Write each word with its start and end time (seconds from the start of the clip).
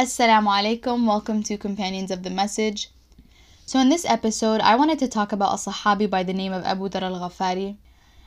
Assalamu 0.00 0.48
alaikum, 0.48 1.06
welcome 1.06 1.42
to 1.42 1.58
Companions 1.58 2.10
of 2.10 2.22
the 2.22 2.30
Message. 2.30 2.88
So, 3.66 3.78
in 3.78 3.90
this 3.90 4.06
episode, 4.06 4.62
I 4.62 4.74
wanted 4.74 4.98
to 5.00 5.08
talk 5.08 5.30
about 5.30 5.52
a 5.52 5.58
Sahabi 5.58 6.08
by 6.08 6.22
the 6.22 6.32
name 6.32 6.54
of 6.54 6.64
Abu 6.64 6.88
Dhar 6.88 7.02
al 7.02 7.20
Ghafari. 7.20 7.76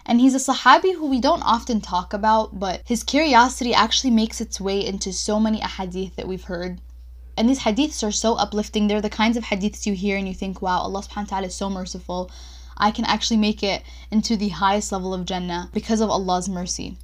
And 0.05 0.21
he's 0.21 0.35
a 0.35 0.53
Sahabi 0.53 0.93
who 0.93 1.07
we 1.07 1.19
don't 1.19 1.41
often 1.41 1.81
talk 1.81 2.13
about, 2.13 2.59
but 2.59 2.83
his 2.85 3.01
curiosity 3.01 3.73
actually 3.73 4.11
makes 4.11 4.39
its 4.39 4.61
way 4.61 4.85
into 4.85 5.11
so 5.11 5.39
many 5.39 5.61
ahadith 5.61 6.13
that 6.13 6.27
we've 6.27 6.43
heard. 6.43 6.79
And 7.35 7.49
these 7.49 7.61
hadiths 7.61 8.07
are 8.07 8.11
so 8.11 8.35
uplifting. 8.35 8.85
They're 8.87 9.01
the 9.01 9.09
kinds 9.09 9.35
of 9.35 9.45
hadiths 9.45 9.87
you 9.87 9.95
hear 9.95 10.15
and 10.15 10.27
you 10.27 10.35
think, 10.35 10.61
wow, 10.61 10.77
Allah 10.81 11.01
subhanahu 11.01 11.31
wa 11.31 11.37
ta'ala 11.37 11.47
is 11.47 11.55
so 11.55 11.71
merciful. 11.71 12.29
I 12.77 12.91
can 12.91 13.05
actually 13.05 13.37
make 13.37 13.63
it 13.63 13.81
into 14.11 14.37
the 14.37 14.49
highest 14.49 14.91
level 14.91 15.11
of 15.11 15.25
Jannah 15.25 15.71
because 15.73 16.01
of 16.01 16.11
Allah's 16.11 16.47
mercy. 16.47 16.97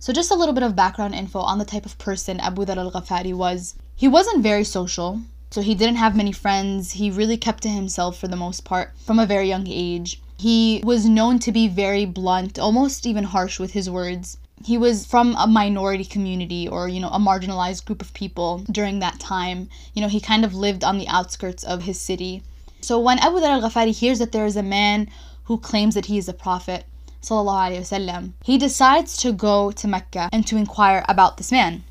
So, 0.00 0.12
just 0.12 0.32
a 0.32 0.34
little 0.34 0.52
bit 0.52 0.64
of 0.64 0.74
background 0.74 1.14
info 1.14 1.38
on 1.38 1.58
the 1.58 1.64
type 1.64 1.86
of 1.86 1.96
person 1.98 2.40
Abu 2.40 2.64
Dhar 2.64 2.76
al 2.76 2.90
Ghafari 2.90 3.32
was. 3.32 3.76
He 3.95 4.07
wasn't 4.07 4.43
very 4.43 4.63
social, 4.63 5.21
so 5.51 5.61
he 5.61 5.75
didn't 5.75 5.97
have 5.97 6.15
many 6.15 6.31
friends. 6.31 6.93
He 6.93 7.11
really 7.11 7.37
kept 7.37 7.63
to 7.63 7.69
himself 7.69 8.17
for 8.17 8.27
the 8.27 8.35
most 8.35 8.63
part 8.63 8.91
from 9.05 9.19
a 9.19 9.25
very 9.25 9.47
young 9.47 9.67
age. 9.67 10.21
He 10.37 10.81
was 10.85 11.05
known 11.05 11.39
to 11.39 11.51
be 11.51 11.67
very 11.67 12.05
blunt, 12.05 12.57
almost 12.57 13.05
even 13.05 13.25
harsh 13.25 13.59
with 13.59 13.73
his 13.73 13.89
words. 13.89 14.37
He 14.63 14.77
was 14.77 15.05
from 15.05 15.35
a 15.37 15.47
minority 15.47 16.05
community 16.05 16.67
or, 16.67 16.87
you 16.87 16.99
know, 16.99 17.09
a 17.09 17.19
marginalized 17.19 17.85
group 17.85 18.01
of 18.01 18.13
people 18.13 18.63
during 18.71 18.99
that 18.99 19.19
time. 19.19 19.69
You 19.93 20.01
know, 20.01 20.07
he 20.07 20.19
kind 20.19 20.45
of 20.45 20.53
lived 20.53 20.83
on 20.83 20.97
the 20.97 21.07
outskirts 21.07 21.63
of 21.63 21.83
his 21.83 21.99
city. 21.99 22.43
So 22.81 22.99
when 22.99 23.19
Abu 23.19 23.37
Dhar 23.39 23.49
al 23.49 23.61
Ghafari 23.61 23.91
hears 23.91 24.19
that 24.19 24.31
there 24.31 24.45
is 24.45 24.55
a 24.55 24.63
man 24.63 25.09
who 25.43 25.57
claims 25.57 25.95
that 25.95 26.05
he 26.05 26.17
is 26.17 26.29
a 26.29 26.33
prophet, 26.33 26.85
وسلم, 27.21 28.31
he 28.43 28.57
decides 28.57 29.17
to 29.17 29.33
go 29.33 29.71
to 29.71 29.87
Mecca 29.87 30.29
and 30.31 30.47
to 30.47 30.55
inquire 30.55 31.03
about 31.09 31.35
this 31.35 31.51
man. 31.51 31.83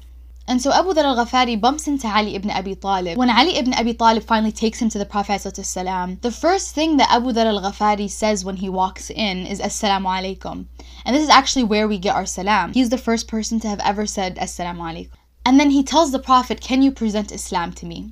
And 0.45 0.61
so 0.61 0.73
Abu 0.73 0.93
Dhar 0.93 1.05
al-Ghafari 1.05 1.59
bumps 1.59 1.87
into 1.87 2.07
Ali 2.07 2.35
ibn 2.35 2.51
Abi 2.51 2.75
Talib. 2.75 3.17
When 3.17 3.29
Ali 3.29 3.55
ibn 3.55 3.73
Abi 3.73 3.93
Talib 3.93 4.23
finally 4.23 4.51
takes 4.51 4.81
him 4.81 4.89
to 4.89 4.97
the 4.97 5.05
Prophet 5.05 5.41
ﷺ, 5.41 6.21
the 6.21 6.31
first 6.31 6.75
thing 6.75 6.97
that 6.97 7.09
Abu 7.09 7.31
Dhar 7.31 7.45
al-Ghafari 7.45 8.09
says 8.09 8.43
when 8.43 8.57
he 8.57 8.67
walks 8.67 9.09
in 9.09 9.47
is 9.47 9.61
Assalamu 9.61 10.09
alaikum. 10.17 10.65
And 11.05 11.15
this 11.15 11.23
is 11.23 11.29
actually 11.29 11.63
where 11.63 11.87
we 11.87 11.97
get 11.97 12.15
our 12.15 12.25
salam. 12.25 12.73
He's 12.73 12.89
the 12.89 12.97
first 12.97 13.29
person 13.29 13.61
to 13.61 13.69
have 13.69 13.79
ever 13.79 14.05
said 14.05 14.35
Assalamu 14.35 14.81
alaikum. 14.91 15.11
And 15.45 15.59
then 15.59 15.71
he 15.71 15.83
tells 15.83 16.11
the 16.11 16.19
Prophet, 16.19 16.59
Can 16.59 16.81
you 16.81 16.91
present 16.91 17.31
Islam 17.31 17.71
to 17.73 17.85
me? 17.85 18.11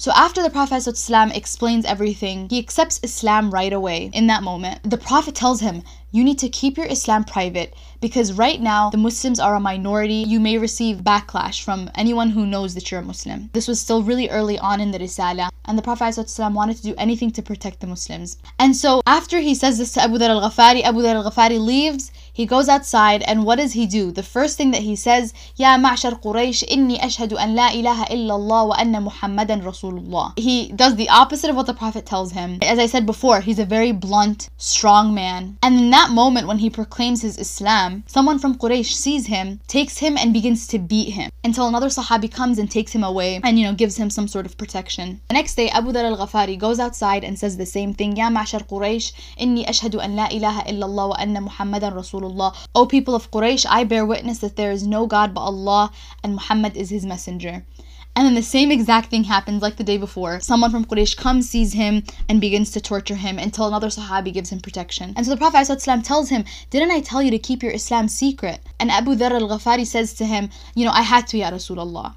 So 0.00 0.12
after 0.12 0.44
the 0.44 0.50
Prophet 0.50 0.76
ﷺ 0.76 1.36
explains 1.36 1.84
everything, 1.84 2.46
he 2.48 2.60
accepts 2.60 3.00
Islam 3.02 3.50
right 3.50 3.72
away 3.72 4.12
in 4.14 4.28
that 4.28 4.44
moment. 4.44 4.88
The 4.88 4.96
Prophet 4.96 5.34
tells 5.34 5.58
him, 5.58 5.82
you 6.12 6.22
need 6.22 6.38
to 6.38 6.48
keep 6.48 6.76
your 6.76 6.86
Islam 6.86 7.24
private 7.24 7.74
because 8.00 8.32
right 8.32 8.60
now 8.60 8.90
the 8.90 8.96
Muslims 8.96 9.40
are 9.40 9.56
a 9.56 9.60
minority. 9.60 10.24
You 10.26 10.38
may 10.38 10.56
receive 10.56 10.98
backlash 10.98 11.62
from 11.64 11.90
anyone 11.96 12.30
who 12.30 12.46
knows 12.46 12.74
that 12.74 12.92
you're 12.92 13.00
a 13.00 13.04
Muslim. 13.04 13.50
This 13.52 13.66
was 13.66 13.80
still 13.80 14.04
really 14.04 14.30
early 14.30 14.56
on 14.56 14.80
in 14.80 14.92
the 14.92 15.00
Risala, 15.00 15.50
and 15.64 15.76
the 15.76 15.82
Prophet 15.82 16.04
ﷺ 16.04 16.54
wanted 16.54 16.76
to 16.76 16.82
do 16.84 16.94
anything 16.96 17.32
to 17.32 17.42
protect 17.42 17.80
the 17.80 17.88
Muslims. 17.88 18.38
And 18.60 18.76
so 18.76 19.02
after 19.04 19.40
he 19.40 19.54
says 19.54 19.78
this 19.78 19.92
to 19.94 20.02
Abu 20.02 20.16
Dhar 20.18 20.30
al 20.30 20.48
Ghafari, 20.48 20.82
Abu 20.82 21.00
Dhar 21.00 21.16
al 21.16 21.28
Ghafari 21.28 21.58
leaves. 21.58 22.12
He 22.38 22.46
goes 22.46 22.68
outside, 22.68 23.22
and 23.22 23.44
what 23.44 23.58
does 23.58 23.72
he 23.72 23.84
do? 23.84 24.12
The 24.12 24.22
first 24.22 24.56
thing 24.56 24.70
that 24.70 24.82
he 24.82 24.94
says, 24.94 25.34
Ya 25.56 25.76
ma'shar 25.76 26.22
Quraysh, 26.22 26.62
inni 26.68 26.96
ashhadu 27.00 27.36
an 27.36 27.56
la 27.56 27.70
ilaha 27.70 28.04
illallah 28.04 28.68
wa 28.68 28.76
anna 28.78 29.00
Muhammadan 29.00 29.62
Rasulullah. 29.62 30.38
He 30.38 30.70
does 30.70 30.94
the 30.94 31.08
opposite 31.08 31.50
of 31.50 31.56
what 31.56 31.66
the 31.66 31.74
Prophet 31.74 32.06
tells 32.06 32.30
him. 32.30 32.58
As 32.62 32.78
I 32.78 32.86
said 32.86 33.06
before, 33.06 33.40
he's 33.40 33.58
a 33.58 33.64
very 33.64 33.90
blunt, 33.90 34.50
strong 34.56 35.12
man. 35.12 35.58
And 35.64 35.80
in 35.80 35.90
that 35.90 36.10
moment 36.12 36.46
when 36.46 36.58
he 36.58 36.70
proclaims 36.70 37.22
his 37.22 37.38
Islam, 37.38 38.04
someone 38.06 38.38
from 38.38 38.56
Quraysh 38.56 38.92
sees 38.92 39.26
him, 39.26 39.58
takes 39.66 39.98
him, 39.98 40.16
and 40.16 40.32
begins 40.32 40.68
to 40.68 40.78
beat 40.78 41.14
him 41.14 41.32
until 41.42 41.66
another 41.66 41.88
Sahabi 41.88 42.32
comes 42.32 42.60
and 42.60 42.70
takes 42.70 42.92
him 42.92 43.02
away 43.02 43.40
and, 43.42 43.58
you 43.58 43.64
know, 43.64 43.74
gives 43.74 43.96
him 43.96 44.10
some 44.10 44.28
sort 44.28 44.46
of 44.46 44.56
protection. 44.56 45.20
The 45.26 45.34
next 45.34 45.56
day, 45.56 45.70
Abu 45.70 45.90
Dhar 45.90 46.04
al 46.04 46.16
Ghafari 46.16 46.56
goes 46.56 46.78
outside 46.78 47.24
and 47.24 47.36
says 47.36 47.56
the 47.56 47.66
same 47.66 47.94
thing, 47.94 48.16
Ya 48.16 48.28
ma'shar 48.28 48.64
Quraysh, 48.64 49.12
inni 49.40 49.66
ashhadu 49.66 49.98
an 50.00 50.14
la 50.14 50.28
ilaha 50.30 50.62
illallah 50.70 51.08
wa 51.08 51.16
anna 51.18 51.40
Muhammadan 51.40 51.94
Rasulullah. 51.94 52.27
Rasulullah. 52.28 52.54
O 52.74 52.86
people 52.86 53.14
of 53.14 53.30
Quraysh, 53.30 53.66
I 53.68 53.84
bear 53.84 54.04
witness 54.04 54.38
that 54.38 54.56
there 54.56 54.70
is 54.70 54.86
no 54.86 55.06
God 55.06 55.34
but 55.34 55.40
Allah 55.40 55.90
and 56.22 56.34
Muhammad 56.34 56.76
is 56.76 56.90
his 56.90 57.06
messenger. 57.06 57.64
And 58.16 58.26
then 58.26 58.34
the 58.34 58.42
same 58.42 58.72
exact 58.72 59.10
thing 59.10 59.24
happens 59.24 59.62
like 59.62 59.76
the 59.76 59.84
day 59.84 59.96
before. 59.96 60.40
Someone 60.40 60.72
from 60.72 60.84
Quraysh 60.84 61.16
comes, 61.16 61.48
sees 61.48 61.72
him, 61.74 62.02
and 62.28 62.40
begins 62.40 62.72
to 62.72 62.80
torture 62.80 63.14
him 63.14 63.38
until 63.38 63.68
another 63.68 63.88
Sahabi 63.88 64.32
gives 64.32 64.50
him 64.50 64.58
protection. 64.58 65.14
And 65.16 65.24
so 65.24 65.30
the 65.30 65.36
Prophet 65.36 65.58
ﷺ 65.58 66.02
tells 66.02 66.28
him, 66.28 66.44
Didn't 66.70 66.90
I 66.90 67.00
tell 67.00 67.22
you 67.22 67.30
to 67.30 67.38
keep 67.38 67.62
your 67.62 67.70
Islam 67.70 68.08
secret? 68.08 68.60
And 68.80 68.90
Abu 68.90 69.14
Dhar 69.14 69.30
al 69.30 69.48
Ghafari 69.48 69.86
says 69.86 70.14
to 70.14 70.24
him, 70.24 70.50
You 70.74 70.84
know, 70.84 70.90
I 70.90 71.02
had 71.02 71.28
to, 71.28 71.38
Ya 71.38 71.50
Rasulullah. 71.50 72.16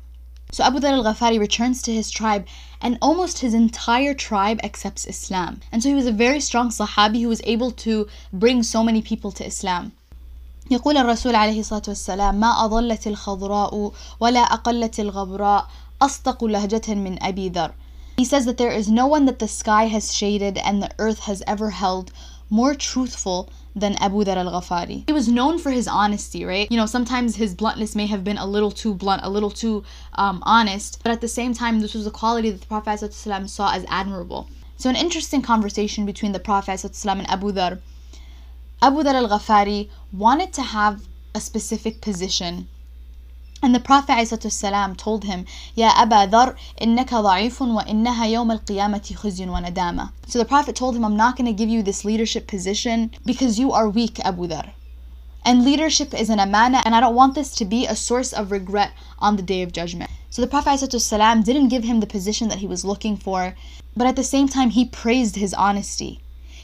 So 0.51 0.63
Abu 0.63 0.79
Dhar 0.79 0.91
al 0.91 1.03
Ghafari 1.03 1.39
returns 1.39 1.83
to 1.83 1.93
his 1.93 2.09
tribe, 2.09 2.47
and 2.81 2.97
almost 2.99 3.39
his 3.39 3.53
entire 3.53 4.15
tribe 4.15 4.59
accepts 4.63 5.05
Islam. 5.05 5.61
And 5.71 5.83
so 5.83 5.89
he 5.89 5.95
was 5.95 6.07
a 6.07 6.11
very 6.11 6.39
strong 6.39 6.69
Sahabi 6.69 7.21
who 7.21 7.29
was 7.29 7.41
able 7.43 7.69
to 7.85 8.07
bring 8.33 8.63
so 8.63 8.83
many 8.83 9.03
people 9.03 9.31
to 9.33 9.45
Islam. 9.45 9.91
يقول 10.70 10.96
الرسول 10.96 11.34
عليه 11.34 11.60
الصلاة 11.60 11.82
والسلام 11.88 12.40
ما 12.40 12.64
أضلت 12.64 13.06
الخضراء 13.06 13.92
ولا 14.20 14.40
أقلت 14.40 15.00
الغبراء 15.00 15.66
أصدق 16.02 16.44
لهجة 16.44 16.94
من 16.94 17.22
أبي 17.22 17.48
ذر 17.48 17.72
He 18.18 18.24
says 18.24 18.46
that 18.46 18.56
there 18.56 18.70
is 18.70 18.88
no 18.88 19.06
one 19.06 19.26
that 19.26 19.38
the 19.38 19.48
sky 19.48 19.84
has 19.84 20.14
shaded 20.14 20.56
and 20.58 20.82
the 20.82 20.90
earth 20.98 21.20
has 21.20 21.42
ever 21.46 21.70
held 21.70 22.10
more 22.48 22.74
truthful 22.74 23.50
than 23.74 23.94
Abu 23.96 24.24
Dhar 24.24 24.36
al-Ghafari. 24.38 25.04
He 25.06 25.12
was 25.12 25.28
known 25.28 25.58
for 25.58 25.70
his 25.70 25.86
honesty, 25.86 26.44
right? 26.44 26.66
You 26.70 26.78
know, 26.78 26.86
sometimes 26.86 27.36
his 27.36 27.54
bluntness 27.54 27.94
may 27.94 28.06
have 28.06 28.24
been 28.24 28.38
a 28.38 28.46
little 28.46 28.70
too 28.70 28.94
blunt, 28.94 29.20
a 29.22 29.28
little 29.28 29.50
too 29.50 29.84
um, 30.14 30.42
honest, 30.46 31.00
but 31.02 31.12
at 31.12 31.20
the 31.20 31.28
same 31.28 31.52
time, 31.52 31.80
this 31.80 31.92
was 31.92 32.06
a 32.06 32.10
quality 32.10 32.50
that 32.50 32.62
the 32.62 32.66
Prophet 32.66 33.00
ﷺ 33.00 33.48
saw 33.50 33.74
as 33.74 33.84
admirable. 33.88 34.48
So 34.78 34.88
an 34.88 34.96
interesting 34.96 35.42
conversation 35.42 36.06
between 36.06 36.32
the 36.32 36.40
Prophet 36.40 36.72
ﷺ 36.72 37.18
and 37.18 37.30
Abu 37.30 37.52
Dhar 37.52 37.80
Abu 38.83 39.03
Dhar 39.03 39.13
al 39.13 39.29
Ghafari 39.29 39.89
wanted 40.11 40.51
to 40.53 40.63
have 40.63 41.07
a 41.35 41.39
specific 41.39 42.01
position. 42.01 42.67
And 43.61 43.75
the 43.75 43.79
Prophet 43.79 44.13
ﷺ 44.13 44.97
told 44.97 45.23
him, 45.25 45.45
Ya 45.75 45.93
Aba 45.95 46.25
Dhar, 46.27 46.55
innaka 46.81 47.21
da'ifun 47.21 47.75
wa 47.75 47.83
innaha 47.83 48.25
yawm 48.27 48.49
al-qiyamati 48.49 49.15
khuzyun 49.15 49.49
wa 49.51 49.61
nadama. 49.61 50.13
So 50.25 50.39
the 50.39 50.45
Prophet 50.45 50.75
told 50.75 50.95
him, 50.95 51.05
I'm 51.05 51.15
not 51.15 51.37
going 51.37 51.45
to 51.45 51.53
give 51.53 51.69
you 51.69 51.83
this 51.83 52.03
leadership 52.03 52.47
position 52.47 53.11
because 53.23 53.59
you 53.59 53.71
are 53.71 53.87
weak, 53.87 54.19
Abu 54.25 54.47
Dhar. 54.47 54.71
And 55.45 55.63
leadership 55.63 56.15
is 56.15 56.31
an 56.31 56.39
amana, 56.39 56.81
and 56.83 56.95
I 56.95 57.01
don't 57.01 57.13
want 57.13 57.35
this 57.35 57.53
to 57.57 57.65
be 57.65 57.85
a 57.85 57.95
source 57.95 58.33
of 58.33 58.49
regret 58.51 58.93
on 59.19 59.35
the 59.35 59.43
day 59.43 59.61
of 59.61 59.73
judgment. 59.73 60.09
So 60.31 60.41
the 60.41 60.47
Prophet 60.47 60.71
ﷺ 60.71 61.43
didn't 61.43 61.69
give 61.69 61.83
him 61.83 61.99
the 61.99 62.07
position 62.07 62.47
that 62.47 62.57
he 62.57 62.67
was 62.67 62.83
looking 62.83 63.15
for, 63.15 63.53
but 63.95 64.07
at 64.07 64.15
the 64.15 64.23
same 64.23 64.47
time, 64.47 64.71
he 64.71 64.85
praised 64.85 65.35
his 65.35 65.53
honesty. 65.53 66.19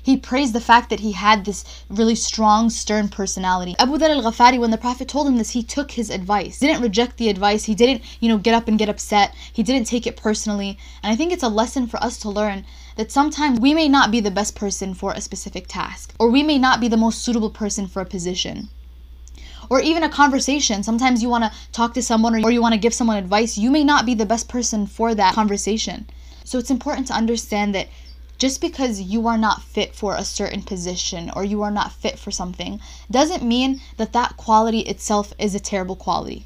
He 0.08 0.16
praised 0.16 0.54
the 0.54 0.62
fact 0.62 0.90
that 0.90 1.02
he 1.02 1.12
had 1.12 1.44
this 1.44 1.66
really 1.90 2.16
strong, 2.16 2.70
stern 2.70 3.10
personality. 3.10 3.76
Abu 3.78 3.98
Dhar 3.98 4.10
al-Ghafari, 4.10 4.58
when 4.58 4.72
the 4.72 4.78
Prophet 4.78 5.10
told 5.10 5.28
him 5.28 5.36
this, 5.36 5.50
he 5.50 5.62
took 5.62 5.92
his 5.92 6.10
advice. 6.10 6.60
Didn't 6.60 6.82
reject 6.82 7.18
the 7.18 7.28
advice. 7.28 7.66
He 7.66 7.76
didn't, 7.76 8.04
you 8.22 8.30
know, 8.30 8.38
get 8.38 8.54
up 8.54 8.70
and 8.70 8.80
get 8.80 8.88
upset. 8.88 9.36
He 9.52 9.64
didn't 9.64 9.86
take 9.86 10.08
it 10.08 10.16
personally. 10.16 10.78
And 11.04 11.12
I 11.12 11.18
think 11.18 11.34
it's 11.34 11.44
a 11.44 11.50
lesson 11.50 11.88
for 11.88 12.02
us 12.02 12.18
to 12.20 12.30
learn 12.30 12.64
that 12.96 13.12
sometimes 13.12 13.60
we 13.60 13.74
may 13.74 13.90
not 13.90 14.10
be 14.10 14.22
the 14.22 14.32
best 14.32 14.56
person 14.56 14.94
for 14.94 15.12
a 15.12 15.20
specific 15.20 15.68
task, 15.68 16.14
or 16.18 16.30
we 16.30 16.42
may 16.42 16.58
not 16.58 16.80
be 16.80 16.88
the 16.88 16.96
most 16.96 17.22
suitable 17.22 17.50
person 17.50 17.86
for 17.86 18.02
a 18.02 18.06
position 18.06 18.70
or 19.70 19.82
even 19.82 20.04
a 20.04 20.10
conversation. 20.10 20.84
Sometimes 20.84 21.22
you 21.22 21.28
want 21.28 21.44
to 21.44 21.52
talk 21.74 21.94
to 21.96 22.02
someone 22.02 22.46
or 22.46 22.52
you 22.52 22.62
want 22.62 22.74
to 22.74 22.80
give 22.80 22.94
someone 22.94 23.18
advice. 23.18 23.58
You 23.58 23.70
may 23.70 23.84
not 23.84 24.06
be 24.06 24.14
the 24.14 24.26
best 24.26 24.48
person 24.48 24.88
for 24.88 25.14
that 25.14 25.36
conversation. 25.36 26.08
So 26.46 26.58
it's 26.58 26.72
important 26.72 27.08
to 27.08 27.14
understand 27.14 27.76
that 27.76 27.90
just 28.38 28.62
because 28.62 29.02
you 29.02 29.28
are 29.28 29.38
not 29.38 29.64
fit 29.64 29.96
for 29.96 30.16
a 30.16 30.24
certain 30.24 30.62
position 30.62 31.32
or 31.36 31.44
you 31.44 31.64
are 31.64 31.72
not 31.72 31.92
fit 31.92 32.20
for 32.20 32.30
something 32.30 32.80
doesn't 33.10 33.44
mean 33.44 33.82
that 33.98 34.14
that 34.14 34.38
quality 34.38 34.82
itself 34.82 35.34
is 35.40 35.56
a 35.56 35.60
terrible 35.60 35.96
quality. 35.96 36.46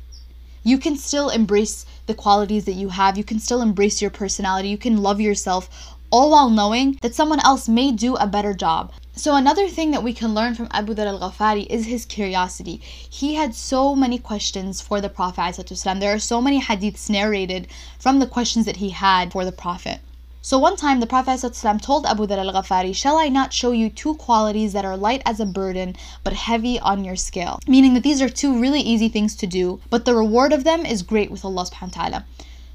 You 0.63 0.77
can 0.77 0.95
still 0.95 1.29
embrace 1.29 1.85
the 2.05 2.13
qualities 2.13 2.65
that 2.65 2.73
you 2.73 2.89
have, 2.89 3.17
you 3.17 3.23
can 3.23 3.39
still 3.39 3.61
embrace 3.61 4.01
your 4.01 4.11
personality, 4.11 4.69
you 4.69 4.77
can 4.77 5.01
love 5.01 5.19
yourself, 5.19 5.95
all 6.11 6.31
while 6.31 6.49
knowing 6.49 6.97
that 7.01 7.15
someone 7.15 7.39
else 7.39 7.67
may 7.67 7.91
do 7.91 8.15
a 8.15 8.27
better 8.27 8.53
job. 8.53 8.91
So, 9.15 9.35
another 9.35 9.67
thing 9.67 9.91
that 9.91 10.03
we 10.03 10.13
can 10.13 10.33
learn 10.33 10.55
from 10.55 10.67
Abu 10.71 10.93
Dhar 10.93 11.07
al 11.07 11.19
Ghafari 11.19 11.67
is 11.67 11.85
his 11.85 12.05
curiosity. 12.05 12.81
He 13.09 13.35
had 13.35 13.53
so 13.55 13.95
many 13.95 14.17
questions 14.17 14.81
for 14.81 15.01
the 15.01 15.09
Prophet. 15.09 15.55
There 15.99 16.13
are 16.13 16.19
so 16.19 16.41
many 16.41 16.61
hadiths 16.61 17.09
narrated 17.09 17.67
from 17.99 18.19
the 18.19 18.27
questions 18.27 18.65
that 18.65 18.77
he 18.77 18.91
had 18.91 19.31
for 19.31 19.43
the 19.43 19.51
Prophet. 19.51 19.99
So 20.42 20.58
one 20.58 20.76
time 20.76 21.00
the 21.00 21.06
Prophet 21.08 21.40
ﷺ 21.40 21.82
told 21.82 22.06
Abu 22.06 22.26
Dhar 22.26 22.38
al-Ghafari, 22.38 22.94
Shall 22.94 23.16
I 23.18 23.28
not 23.28 23.52
show 23.52 23.72
you 23.72 23.90
two 23.90 24.14
qualities 24.14 24.72
that 24.74 24.84
are 24.84 24.96
light 24.96 25.20
as 25.26 25.40
a 25.40 25.44
burden 25.44 25.96
but 26.22 26.34
heavy 26.34 26.78
on 26.78 27.04
your 27.04 27.16
scale? 27.16 27.58
Meaning 27.66 27.94
that 27.94 28.04
these 28.04 28.22
are 28.22 28.28
two 28.28 28.60
really 28.60 28.80
easy 28.80 29.08
things 29.08 29.34
to 29.34 29.48
do, 29.48 29.80
but 29.90 30.04
the 30.04 30.14
reward 30.14 30.52
of 30.52 30.62
them 30.62 30.86
is 30.86 31.02
great 31.02 31.32
with 31.32 31.44
Allah 31.44 31.64
subhanahu 31.64 31.96
wa 31.96 32.02
ta'ala. 32.02 32.24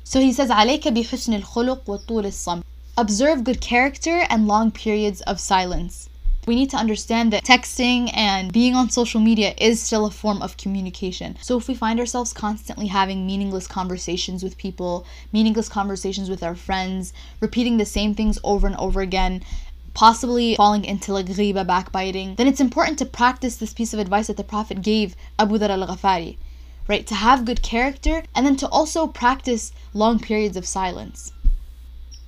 So 0.04 0.20
he 0.20 0.34
says, 0.34 0.50
عليك 0.50 0.84
بحسن 0.84 1.42
الخلق 1.42 1.86
وطول 1.86 2.26
الصمت. 2.26 2.64
Observe 2.98 3.46
good 3.46 3.62
character 3.62 4.26
and 4.30 4.48
long 4.50 4.70
periods 4.70 5.22
of 5.22 5.40
silence. 5.40 6.10
we 6.47 6.55
need 6.55 6.71
to 6.71 6.77
understand 6.77 7.33
that 7.33 7.45
texting 7.45 8.09
and 8.15 8.53
being 8.53 8.77
on 8.77 8.89
social 8.89 9.21
media 9.21 9.53
is 9.59 9.83
still 9.83 10.07
a 10.07 10.11
form 10.11 10.41
of 10.41 10.57
communication. 10.57 11.37
So 11.43 11.59
if 11.59 11.67
we 11.67 11.75
find 11.75 11.99
ourselves 11.99 12.33
constantly 12.33 12.87
having 12.87 13.27
meaningless 13.27 13.67
conversations 13.67 14.45
with 14.45 14.57
people, 14.57 15.05
meaningless 15.33 15.69
conversations 15.69 16.31
with 16.31 16.45
our 16.45 16.55
friends, 16.55 17.13
repeating 17.41 17.79
the 17.79 17.85
same 17.85 18.15
things 18.15 18.39
over 18.45 18.67
and 18.69 18.77
over 18.77 19.01
again, 19.01 19.43
possibly 19.93 20.55
falling 20.55 20.85
into 20.85 21.13
like 21.13 21.27
ghiba, 21.27 21.67
backbiting, 21.67 22.37
then 22.37 22.47
it's 22.47 22.61
important 22.61 22.99
to 23.01 23.07
practice 23.07 23.57
this 23.57 23.75
piece 23.75 23.93
of 23.93 23.99
advice 23.99 24.29
that 24.29 24.37
the 24.37 24.45
Prophet 24.45 24.83
gave 24.83 25.17
Abu 25.41 25.59
Dhar 25.59 25.71
al-Ghafari, 25.71 26.37
right? 26.87 27.07
To 27.09 27.15
have 27.17 27.45
good 27.45 27.63
character 27.63 28.23
and 28.37 28.47
then 28.47 28.57
to 28.57 28.69
also 28.69 29.09
practice 29.09 29.73
long 29.95 30.21
periods 30.21 30.57
of 30.57 30.65
silence. 30.65 31.33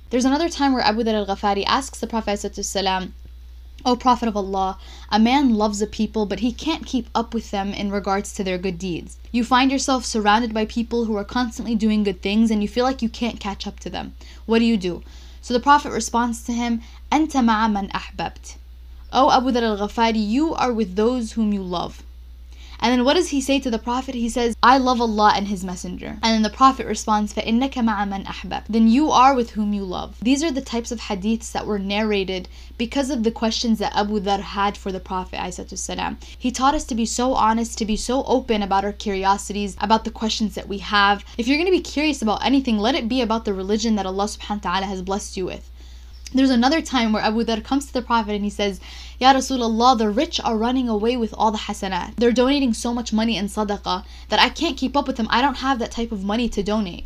There's 0.09 0.25
another 0.25 0.49
time 0.49 0.73
where 0.73 0.81
Abu 0.81 1.03
Dhar 1.03 1.13
al-Ghafari 1.13 1.63
asks 1.67 1.99
the 1.99 2.07
Prophet 2.07 2.41
O 3.86 3.96
Prophet 3.96 4.28
of 4.28 4.36
Allah, 4.36 4.78
a 5.10 5.18
man 5.18 5.54
loves 5.54 5.82
a 5.82 5.86
people, 5.86 6.24
but 6.24 6.40
he 6.40 6.52
can't 6.52 6.86
keep 6.86 7.08
up 7.14 7.34
with 7.34 7.50
them 7.50 7.74
in 7.74 7.90
regards 7.90 8.32
to 8.32 8.42
their 8.42 8.56
good 8.56 8.78
deeds. 8.78 9.18
You 9.30 9.44
find 9.44 9.70
yourself 9.70 10.06
surrounded 10.06 10.54
by 10.54 10.64
people 10.64 11.04
who 11.04 11.16
are 11.16 11.24
constantly 11.24 11.74
doing 11.74 12.02
good 12.02 12.22
things 12.22 12.50
and 12.50 12.62
you 12.62 12.68
feel 12.68 12.84
like 12.84 13.02
you 13.02 13.10
can't 13.10 13.38
catch 13.38 13.66
up 13.66 13.78
to 13.80 13.90
them. 13.90 14.14
What 14.46 14.60
do 14.60 14.64
you 14.64 14.78
do? 14.78 15.02
So 15.42 15.52
the 15.52 15.60
Prophet 15.60 15.90
responds 15.90 16.42
to 16.44 16.52
him, 16.52 16.80
أنت 17.12 17.32
مع 17.36 17.68
من 17.68 17.90
أحببت. 17.90 18.54
O 19.12 19.30
Abu 19.30 19.52
Dhar 19.52 19.62
al-Ghafari, 19.62 20.26
you 20.26 20.54
are 20.54 20.72
with 20.72 20.96
those 20.96 21.32
whom 21.32 21.52
you 21.52 21.62
love. 21.62 22.02
And 22.80 22.92
then 22.92 23.04
what 23.04 23.14
does 23.14 23.28
he 23.28 23.40
say 23.40 23.60
to 23.60 23.70
the 23.70 23.78
Prophet? 23.78 24.14
He 24.14 24.28
says, 24.28 24.54
I 24.62 24.76
love 24.76 25.00
Allah 25.00 25.32
and 25.34 25.48
His 25.48 25.64
Messenger. 25.64 26.18
And 26.22 26.34
then 26.34 26.42
the 26.42 26.50
Prophet 26.50 26.86
responds, 26.86 27.32
فَإِنَّكَ 27.32 27.72
مَعَ 27.72 28.06
مَنْ 28.06 28.26
أَحْبَبْ 28.26 28.64
Then 28.68 28.88
you 28.88 29.10
are 29.10 29.34
with 29.34 29.50
whom 29.52 29.72
you 29.72 29.84
love. 29.84 30.18
These 30.20 30.42
are 30.42 30.50
the 30.50 30.60
types 30.60 30.92
of 30.92 31.00
hadiths 31.00 31.52
that 31.52 31.66
were 31.66 31.78
narrated 31.78 32.48
because 32.76 33.08
of 33.08 33.22
the 33.22 33.30
questions 33.30 33.78
that 33.78 33.96
Abu 33.96 34.20
Dhar 34.20 34.40
had 34.40 34.76
for 34.76 34.92
the 34.92 35.00
Prophet 35.00 35.40
He 36.38 36.50
taught 36.50 36.74
us 36.74 36.84
to 36.84 36.94
be 36.94 37.06
so 37.06 37.32
honest, 37.32 37.78
to 37.78 37.86
be 37.86 37.96
so 37.96 38.22
open 38.24 38.62
about 38.62 38.84
our 38.84 38.92
curiosities, 38.92 39.76
about 39.80 40.04
the 40.04 40.10
questions 40.10 40.54
that 40.54 40.68
we 40.68 40.78
have. 40.78 41.24
If 41.38 41.48
you're 41.48 41.56
going 41.56 41.72
to 41.72 41.78
be 41.78 41.80
curious 41.80 42.20
about 42.20 42.44
anything, 42.44 42.78
let 42.78 42.94
it 42.94 43.08
be 43.08 43.22
about 43.22 43.46
the 43.46 43.54
religion 43.54 43.94
that 43.96 44.04
Allah 44.04 44.24
subhanahu 44.24 44.64
wa 44.64 44.70
ta'ala 44.72 44.86
has 44.86 45.00
blessed 45.00 45.36
you 45.36 45.46
with. 45.46 45.70
There's 46.31 46.51
another 46.51 46.79
time 46.79 47.11
where 47.11 47.23
Abu 47.23 47.43
Dhar 47.43 47.63
comes 47.63 47.87
to 47.87 47.93
the 47.93 48.03
Prophet 48.03 48.35
and 48.35 48.43
he 48.43 48.51
says, 48.51 48.79
Ya 49.19 49.33
Rasulullah, 49.33 49.97
the 49.97 50.11
rich 50.11 50.39
are 50.39 50.55
running 50.55 50.87
away 50.87 51.17
with 51.17 51.33
all 51.33 51.51
the 51.51 51.57
hasanat. 51.57 52.17
They're 52.17 52.31
donating 52.31 52.73
so 52.75 52.93
much 52.93 53.11
money 53.11 53.35
in 53.35 53.47
sadaqah 53.47 54.03
that 54.29 54.39
I 54.39 54.49
can't 54.49 54.77
keep 54.77 54.95
up 54.95 55.07
with 55.07 55.17
them. 55.17 55.27
I 55.31 55.41
don't 55.41 55.57
have 55.57 55.79
that 55.79 55.89
type 55.89 56.11
of 56.11 56.23
money 56.23 56.47
to 56.49 56.61
donate. 56.61 57.05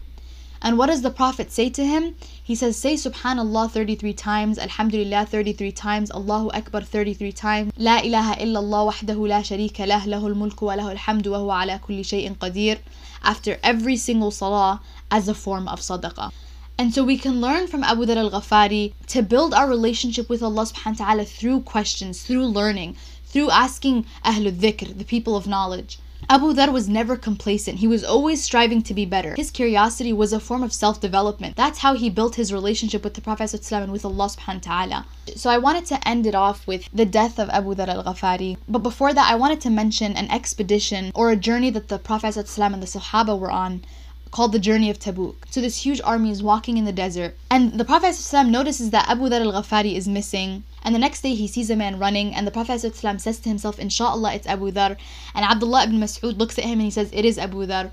And 0.62 0.78
what 0.78 0.88
does 0.88 1.02
the 1.02 1.10
Prophet 1.10 1.52
say 1.54 1.70
to 1.70 1.86
him? 1.86 2.16
He 2.44 2.54
says, 2.54 2.78
Say 2.78 2.96
Subhanallah 2.96 3.72
33 3.72 4.14
times, 4.14 4.60
Alhamdulillah 4.60 5.26
33 5.26 5.72
times, 5.72 6.12
Allahu 6.12 6.50
Akbar 6.52 6.82
33 6.82 7.32
times, 7.32 7.72
La 7.78 8.00
ilaha 8.00 8.36
illallah 8.36 8.92
wahdahu 8.92 9.28
la 9.28 9.42
sharika 9.42 9.88
lah, 9.88 10.02
lahul 10.02 10.36
mulku 10.36 10.64
wa 10.64 10.76
lahul 10.76 10.98
hamdu 10.98 11.32
wa 11.32 11.40
huwa 11.40 11.62
ala 11.64 11.80
kulli 11.80 12.04
shay'in 12.04 12.36
qadir, 12.36 12.80
after 13.24 13.58
every 13.64 13.96
single 13.96 14.32
salah 14.32 14.82
as 15.10 15.28
a 15.28 15.34
form 15.34 15.68
of 15.68 15.80
sadaqah. 15.80 16.32
And 16.78 16.94
so 16.94 17.04
we 17.04 17.18
can 17.18 17.40
learn 17.40 17.68
from 17.68 17.84
Abu 17.84 18.06
Dhar 18.06 18.18
al-Ghafari 18.18 18.94
to 19.08 19.22
build 19.22 19.54
our 19.54 19.70
relationship 19.70 20.28
with 20.28 20.42
Allah 20.42 20.66
subhanahu 20.66 21.00
wa 21.00 21.06
ta'ala 21.06 21.26
through 21.26 21.62
questions, 21.62 22.24
through 22.24 22.46
learning, 22.48 22.96
through 23.26 23.52
asking 23.52 24.06
Ahlul 24.26 24.54
Dhikr, 24.54 24.98
the 24.98 25.06
people 25.06 25.36
of 25.36 25.46
knowledge. 25.46 26.00
Abu 26.30 26.54
Dhar 26.54 26.72
was 26.72 26.88
never 26.90 27.16
complacent. 27.16 27.80
He 27.80 27.88
was 27.88 28.04
always 28.04 28.42
striving 28.42 28.82
to 28.84 28.94
be 28.94 29.06
better. 29.06 29.36
His 29.36 29.52
curiosity 29.52 30.14
was 30.14 30.34
a 30.34 30.40
form 30.40 30.64
of 30.64 30.74
self-development. 30.74 31.56
That's 31.56 31.80
how 31.80 31.96
he 31.96 32.10
built 32.10 32.36
his 32.36 32.54
relationship 32.54 33.04
with 33.04 33.14
the 33.14 33.22
Prophet 33.22 33.54
and 33.72 33.92
with 33.92 34.06
Allah 34.06 34.30
subhanahu 34.30 34.66
wa 34.66 34.86
ta'ala. 34.86 35.06
So 35.36 35.50
I 35.50 35.58
wanted 35.58 35.86
to 35.88 36.08
end 36.08 36.26
it 36.26 36.34
off 36.34 36.66
with 36.66 36.90
the 36.94 37.06
death 37.06 37.40
of 37.40 37.50
Abu 37.50 37.76
Dhar 37.76 37.90
al-Ghafari. 37.90 38.58
But 38.68 38.80
before 38.80 39.14
that, 39.14 39.30
I 39.30 39.36
wanted 39.36 39.62
to 39.62 39.70
mention 39.70 40.14
an 40.14 40.32
expedition 40.32 41.12
or 41.14 41.30
a 41.30 41.36
journey 41.36 41.70
that 41.72 41.90
the 41.90 42.00
Prophet 42.00 42.36
and 42.38 42.82
the 42.82 42.88
Sahaba 42.88 43.38
were 43.38 43.52
on 43.52 43.84
called 44.33 44.53
the 44.53 44.59
Journey 44.59 44.91
of 44.91 44.99
Tabuk. 44.99 45.37
So 45.51 45.61
this 45.61 45.85
huge 45.85 46.01
army 46.03 46.31
is 46.31 46.43
walking 46.43 46.77
in 46.77 46.85
the 46.85 46.93
desert, 46.93 47.37
and 47.51 47.73
the 47.73 47.85
Prophet 47.85 48.09
ﷺ 48.09 48.51
notices 48.51 48.91
that 48.91 49.09
Abu 49.09 49.29
Dhar 49.29 49.41
al-Ghafari 49.41 49.95
is 49.95 50.07
missing. 50.07 50.65
And 50.83 50.95
the 50.95 50.99
next 50.99 51.23
day 51.23 51.35
he 51.35 51.49
sees 51.49 51.71
a 51.71 51.77
man 51.77 51.99
running, 51.99 52.35
and 52.35 52.47
the 52.47 52.51
Prophet 52.51 52.81
ﷺ 52.81 53.21
says 53.21 53.39
to 53.41 53.49
himself, 53.49 53.79
Inshallah, 53.79 54.35
it's 54.35 54.47
Abu 54.47 54.71
Dhar. 54.71 54.97
And 55.35 55.45
Abdullah 55.45 55.85
ibn 55.85 55.99
Mas'ud 55.99 56.39
looks 56.39 56.59
at 56.59 56.65
him 56.65 56.79
and 56.79 56.83
he 56.83 56.91
says, 56.91 57.11
It 57.13 57.25
is 57.25 57.39
Abu 57.39 57.67
Dhar. 57.67 57.91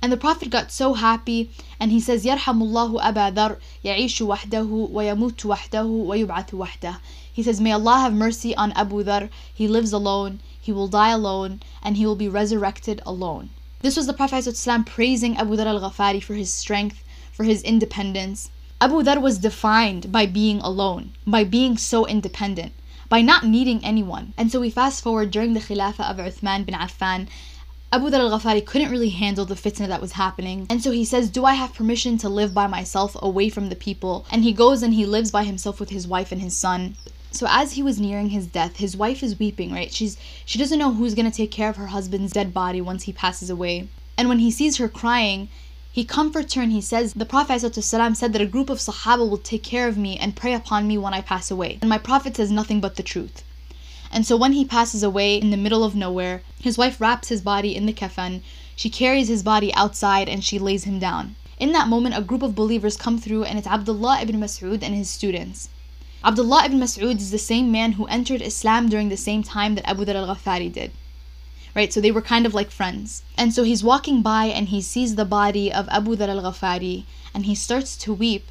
And 0.00 0.10
the 0.10 0.16
Prophet 0.16 0.50
got 0.50 0.72
so 0.72 0.94
happy 0.94 1.50
and 1.78 1.92
he 1.92 2.00
says, 2.00 2.24
يرحم 2.24 2.60
الله 2.60 3.00
أبا 3.00 3.34
ذر 3.34 3.58
يعيش 3.84 4.22
وحده 4.22 4.64
ويموت 4.64 5.46
وحده 5.46 5.84
ويبعث 5.84 6.54
وحده. 6.54 6.98
He 7.32 7.42
says, 7.44 7.60
May 7.60 7.70
Allah 7.70 8.00
have 8.00 8.12
mercy 8.12 8.52
on 8.56 8.72
Abu 8.72 9.04
Dhar. 9.04 9.30
He 9.54 9.68
lives 9.68 9.92
alone, 9.92 10.40
he 10.60 10.72
will 10.72 10.88
die 10.88 11.10
alone, 11.10 11.60
and 11.82 11.96
he 11.96 12.04
will 12.04 12.16
be 12.16 12.28
resurrected 12.28 13.00
alone. 13.06 13.50
This 13.79 13.95
was 13.95 14.07
the 14.07 14.13
Prophet 14.13 14.37
ﷺ 14.37 14.87
praising 14.87 15.37
Abu 15.37 15.55
Dhar 15.55 15.67
al 15.67 15.79
Ghafari 15.79 16.21
for 16.21 16.33
his 16.33 16.51
strength, 16.51 17.03
for 17.31 17.43
his 17.43 17.61
independence. 17.61 18.49
Abu 18.81 19.03
Dhar 19.03 19.21
was 19.21 19.37
defined 19.37 20.11
by 20.11 20.25
being 20.25 20.59
alone, 20.61 21.11
by 21.27 21.43
being 21.43 21.77
so 21.77 22.07
independent, 22.07 22.73
by 23.07 23.21
not 23.21 23.45
needing 23.45 23.85
anyone. 23.85 24.33
And 24.35 24.51
so 24.51 24.59
we 24.61 24.71
fast 24.71 25.03
forward 25.03 25.29
during 25.29 25.53
the 25.53 25.59
Khilafah 25.59 26.09
of 26.09 26.17
Uthman 26.17 26.65
bin 26.65 26.73
Affan. 26.73 27.27
Abu 27.91 28.09
Dhar 28.09 28.19
al 28.19 28.31
Ghafari 28.31 28.65
couldn't 28.65 28.89
really 28.89 29.09
handle 29.09 29.45
the 29.45 29.53
fitna 29.53 29.87
that 29.87 30.01
was 30.01 30.13
happening. 30.13 30.65
And 30.71 30.81
so 30.81 30.89
he 30.89 31.05
says, 31.05 31.29
Do 31.29 31.45
I 31.45 31.53
have 31.53 31.75
permission 31.75 32.17
to 32.17 32.29
live 32.29 32.55
by 32.55 32.65
myself 32.65 33.15
away 33.21 33.49
from 33.49 33.69
the 33.69 33.75
people? 33.75 34.25
And 34.31 34.43
he 34.43 34.53
goes 34.53 34.81
and 34.81 34.95
he 34.95 35.05
lives 35.05 35.29
by 35.29 35.43
himself 35.43 35.79
with 35.79 35.91
his 35.91 36.07
wife 36.07 36.31
and 36.31 36.41
his 36.41 36.57
son. 36.57 36.95
So 37.31 37.45
as 37.49 37.73
he 37.73 37.83
was 37.83 37.99
nearing 37.99 38.29
his 38.29 38.47
death, 38.47 38.77
his 38.77 38.95
wife 38.95 39.21
is 39.21 39.37
weeping, 39.37 39.71
right? 39.71 39.91
She's 39.91 40.17
she 40.45 40.57
doesn't 40.57 40.79
know 40.79 40.93
who's 40.93 41.13
going 41.13 41.29
to 41.29 41.35
take 41.35 41.51
care 41.51 41.69
of 41.69 41.75
her 41.75 41.87
husband's 41.87 42.33
dead 42.33 42.53
body 42.53 42.81
once 42.81 43.03
he 43.03 43.13
passes 43.13 43.49
away. 43.49 43.87
And 44.17 44.29
when 44.29 44.39
he 44.39 44.49
sees 44.49 44.77
her 44.77 44.89
crying, 44.89 45.49
he 45.91 46.05
comforts 46.05 46.53
her 46.53 46.61
and 46.61 46.71
he 46.71 46.81
says, 46.81 47.13
The 47.13 47.25
Prophet 47.25 47.59
said 47.59 48.33
that 48.33 48.41
a 48.41 48.45
group 48.45 48.69
of 48.69 48.79
Sahaba 48.79 49.27
will 49.27 49.37
take 49.37 49.63
care 49.63 49.87
of 49.87 49.97
me 49.97 50.17
and 50.17 50.35
pray 50.35 50.53
upon 50.53 50.87
me 50.87 50.97
when 50.97 51.13
I 51.13 51.21
pass 51.21 51.51
away. 51.51 51.79
And 51.81 51.89
my 51.89 51.97
Prophet 51.97 52.35
says 52.35 52.51
nothing 52.51 52.79
but 52.79 52.97
the 52.97 53.03
truth. 53.03 53.43
And 54.11 54.25
so 54.25 54.37
when 54.37 54.53
he 54.53 54.63
passes 54.63 55.03
away 55.03 55.35
in 55.35 55.49
the 55.49 55.57
middle 55.57 55.83
of 55.83 55.95
nowhere, 55.95 56.43
his 56.59 56.77
wife 56.77 57.01
wraps 57.01 57.27
his 57.27 57.41
body 57.41 57.75
in 57.75 57.85
the 57.87 57.93
kafan, 57.93 58.41
she 58.75 58.89
carries 58.89 59.27
his 59.27 59.43
body 59.43 59.73
outside 59.73 60.29
and 60.29 60.43
she 60.43 60.59
lays 60.59 60.85
him 60.85 60.99
down. 60.99 61.35
In 61.59 61.71
that 61.71 61.87
moment, 61.87 62.15
a 62.15 62.21
group 62.21 62.43
of 62.43 62.55
believers 62.55 62.95
come 62.95 63.17
through 63.17 63.43
and 63.43 63.57
it's 63.57 63.67
Abdullah 63.67 64.21
ibn 64.21 64.39
Mas'ud 64.39 64.83
and 64.83 64.95
his 64.95 65.09
students. 65.09 65.69
Abdullah 66.23 66.65
ibn 66.65 66.79
Mas'ud 66.79 67.17
is 67.17 67.29
the 67.29 67.37
same 67.37 67.71
man 67.71 67.91
who 67.91 68.07
entered 68.07 68.41
Islam 68.41 68.89
during 68.89 69.09
the 69.09 69.15
same 69.15 69.43
time 69.43 69.75
that 69.75 69.87
Abu 69.87 70.03
Dhar 70.03 70.15
al-Ghafari 70.15 70.73
did. 70.73 70.91
Right, 71.75 71.93
so 71.93 72.01
they 72.01 72.09
were 72.09 72.23
kind 72.23 72.47
of 72.47 72.55
like 72.55 72.71
friends. 72.71 73.21
And 73.37 73.53
so 73.53 73.61
he's 73.61 73.83
walking 73.83 74.23
by 74.23 74.45
and 74.45 74.69
he 74.69 74.81
sees 74.81 75.13
the 75.13 75.25
body 75.25 75.71
of 75.71 75.87
Abu 75.89 76.15
Dhar 76.15 76.27
al-Ghafari 76.27 77.05
and 77.35 77.45
he 77.45 77.53
starts 77.53 77.95
to 77.97 78.13
weep. 78.15 78.47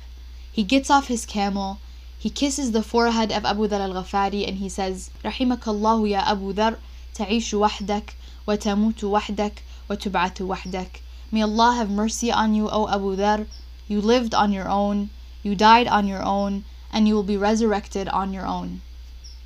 He 0.52 0.62
gets 0.62 0.90
off 0.90 1.08
his 1.08 1.26
camel, 1.26 1.80
he 2.16 2.30
kisses 2.30 2.70
the 2.70 2.84
forehead 2.84 3.32
of 3.32 3.44
Abu 3.44 3.66
Dhar 3.66 3.80
al-Ghafari 3.80 4.46
and 4.46 4.58
he 4.58 4.68
says, 4.68 5.10
Rahimakallahu 5.24 6.08
ya 6.08 6.22
Abu 6.24 6.54
Dhar, 6.54 6.76
ta'ishu 7.14 7.58
wahdak, 7.58 8.14
wa 8.46 8.54
tamutu 8.54 9.10
wahdak, 9.10 9.58
wa 9.88 9.96
tub'atu 9.96 10.46
wahdak. 10.46 11.00
May 11.32 11.42
Allah 11.42 11.74
have 11.74 11.90
mercy 11.90 12.30
on 12.30 12.54
you, 12.54 12.68
O 12.70 12.88
Abu 12.88 13.16
Dhar. 13.16 13.46
You 13.88 14.00
lived 14.00 14.34
on 14.34 14.52
your 14.52 14.68
own, 14.68 15.10
you 15.42 15.56
died 15.56 15.88
on 15.88 16.06
your 16.06 16.22
own, 16.22 16.64
and 16.96 17.06
you 17.06 17.14
will 17.14 17.22
be 17.22 17.36
resurrected 17.36 18.08
on 18.08 18.32
your 18.32 18.46
own. 18.46 18.80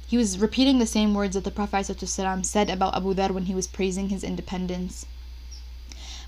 He 0.07 0.17
was 0.17 0.39
repeating 0.39 0.79
the 0.79 0.87
same 0.87 1.15
words 1.15 1.35
that 1.35 1.43
the 1.43 1.51
Prophet 1.51 1.85
said 2.47 2.71
about 2.71 2.95
Abu 2.95 3.13
Dhar 3.13 3.33
when 3.33 3.47
he 3.47 3.57
was 3.57 3.67
praising 3.67 4.09
his 4.09 4.23
independence. 4.23 5.05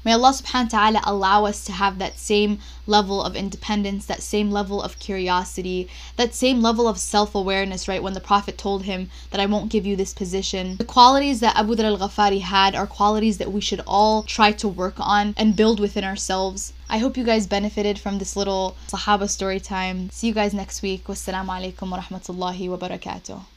May 0.04 0.14
Allah 0.14 0.30
subhanahu 0.30 0.72
wa 0.72 0.78
ta'ala 0.78 1.00
allow 1.04 1.44
us 1.44 1.64
to 1.64 1.72
have 1.72 1.98
that 1.98 2.18
same 2.18 2.58
level 2.88 3.22
of 3.22 3.36
independence, 3.36 4.04
that 4.06 4.20
same 4.22 4.50
level 4.50 4.82
of 4.82 4.98
curiosity, 4.98 5.88
that 6.16 6.34
same 6.34 6.60
level 6.60 6.88
of 6.88 6.98
self 6.98 7.34
awareness, 7.36 7.86
right? 7.86 8.02
When 8.02 8.14
the 8.14 8.20
Prophet 8.20 8.58
told 8.58 8.82
him 8.82 9.10
that 9.30 9.40
I 9.40 9.46
won't 9.46 9.70
give 9.70 9.86
you 9.86 9.94
this 9.94 10.12
position. 10.12 10.76
The 10.76 10.84
qualities 10.84 11.38
that 11.38 11.56
Abu 11.56 11.76
Dhar 11.76 11.84
al 11.84 11.98
Ghafari 11.98 12.40
had 12.40 12.74
are 12.74 12.86
qualities 12.86 13.38
that 13.38 13.52
we 13.52 13.60
should 13.60 13.82
all 13.86 14.24
try 14.24 14.50
to 14.52 14.66
work 14.66 14.96
on 14.98 15.34
and 15.36 15.54
build 15.54 15.78
within 15.78 16.02
ourselves. 16.02 16.72
I 16.90 16.98
hope 16.98 17.16
you 17.16 17.24
guys 17.24 17.46
benefited 17.46 17.98
from 17.98 18.18
this 18.18 18.34
little 18.36 18.76
Sahaba 18.88 19.30
story 19.30 19.60
time. 19.60 20.10
See 20.10 20.26
you 20.26 20.34
guys 20.34 20.52
next 20.52 20.82
week. 20.82 21.04
Wassalamu 21.06 21.48
alaikum 21.48 21.90
wa 21.90 22.00
rahmatullahi 22.00 22.68
wa 22.68 22.76
barakatuh. 22.76 23.51